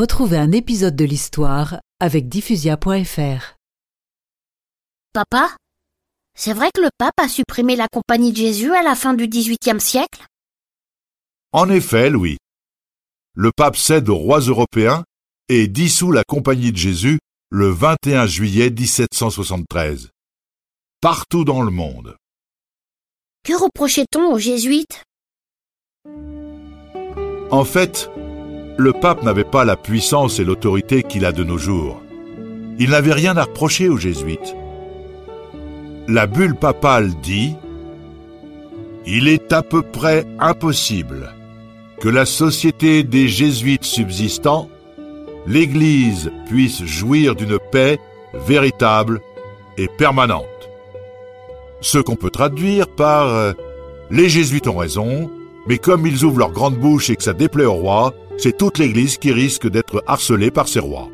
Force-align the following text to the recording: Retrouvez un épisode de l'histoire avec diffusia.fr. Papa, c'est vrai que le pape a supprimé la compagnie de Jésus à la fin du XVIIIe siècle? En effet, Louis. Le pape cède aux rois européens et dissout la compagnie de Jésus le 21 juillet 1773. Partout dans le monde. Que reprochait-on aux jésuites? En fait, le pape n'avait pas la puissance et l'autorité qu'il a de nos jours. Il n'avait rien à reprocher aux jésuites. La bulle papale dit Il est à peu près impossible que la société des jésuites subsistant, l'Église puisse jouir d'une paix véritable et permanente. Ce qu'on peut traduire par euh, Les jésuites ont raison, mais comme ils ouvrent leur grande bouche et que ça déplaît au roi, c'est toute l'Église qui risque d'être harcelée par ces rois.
Retrouvez 0.00 0.38
un 0.38 0.52
épisode 0.52 0.96
de 0.96 1.04
l'histoire 1.04 1.78
avec 2.00 2.30
diffusia.fr. 2.30 3.56
Papa, 5.12 5.54
c'est 6.34 6.54
vrai 6.54 6.70
que 6.74 6.80
le 6.80 6.88
pape 6.96 7.20
a 7.20 7.28
supprimé 7.28 7.76
la 7.76 7.86
compagnie 7.86 8.32
de 8.32 8.38
Jésus 8.38 8.74
à 8.74 8.82
la 8.82 8.94
fin 8.94 9.12
du 9.12 9.28
XVIIIe 9.28 9.78
siècle? 9.78 10.24
En 11.52 11.68
effet, 11.68 12.08
Louis. 12.08 12.38
Le 13.34 13.50
pape 13.54 13.76
cède 13.76 14.08
aux 14.08 14.16
rois 14.16 14.40
européens 14.40 15.04
et 15.50 15.68
dissout 15.68 16.12
la 16.12 16.24
compagnie 16.26 16.72
de 16.72 16.78
Jésus 16.78 17.18
le 17.50 17.68
21 17.68 18.24
juillet 18.24 18.70
1773. 18.70 20.08
Partout 21.02 21.44
dans 21.44 21.60
le 21.60 21.70
monde. 21.70 22.16
Que 23.44 23.52
reprochait-on 23.52 24.32
aux 24.32 24.38
jésuites? 24.38 25.04
En 27.50 27.64
fait, 27.66 28.08
le 28.80 28.92
pape 28.94 29.22
n'avait 29.22 29.44
pas 29.44 29.66
la 29.66 29.76
puissance 29.76 30.38
et 30.38 30.44
l'autorité 30.44 31.02
qu'il 31.02 31.26
a 31.26 31.32
de 31.32 31.44
nos 31.44 31.58
jours. 31.58 32.00
Il 32.78 32.90
n'avait 32.90 33.12
rien 33.12 33.36
à 33.36 33.44
reprocher 33.44 33.88
aux 33.90 33.98
jésuites. 33.98 34.56
La 36.08 36.26
bulle 36.26 36.54
papale 36.54 37.10
dit 37.22 37.54
Il 39.06 39.28
est 39.28 39.52
à 39.52 39.62
peu 39.62 39.82
près 39.82 40.26
impossible 40.38 41.34
que 42.00 42.08
la 42.08 42.24
société 42.24 43.02
des 43.02 43.28
jésuites 43.28 43.84
subsistant, 43.84 44.70
l'Église 45.46 46.32
puisse 46.48 46.82
jouir 46.82 47.34
d'une 47.34 47.58
paix 47.70 47.98
véritable 48.32 49.20
et 49.76 49.88
permanente. 49.98 50.46
Ce 51.82 51.98
qu'on 51.98 52.16
peut 52.16 52.30
traduire 52.30 52.88
par 52.88 53.28
euh, 53.28 53.52
Les 54.10 54.30
jésuites 54.30 54.68
ont 54.68 54.78
raison, 54.78 55.30
mais 55.66 55.76
comme 55.76 56.06
ils 56.06 56.24
ouvrent 56.24 56.38
leur 56.38 56.52
grande 56.52 56.76
bouche 56.76 57.10
et 57.10 57.16
que 57.16 57.22
ça 57.22 57.34
déplaît 57.34 57.66
au 57.66 57.74
roi, 57.74 58.14
c'est 58.42 58.56
toute 58.56 58.78
l'Église 58.78 59.18
qui 59.18 59.32
risque 59.32 59.68
d'être 59.68 60.02
harcelée 60.06 60.50
par 60.50 60.66
ces 60.66 60.80
rois. 60.80 61.10